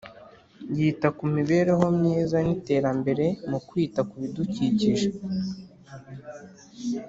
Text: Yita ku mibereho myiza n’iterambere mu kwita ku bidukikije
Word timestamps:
Yita 0.77 1.07
ku 1.17 1.23
mibereho 1.35 1.85
myiza 1.97 2.37
n’iterambere 2.45 3.25
mu 3.49 3.59
kwita 3.67 3.99
ku 4.09 4.15
bidukikije 4.21 5.07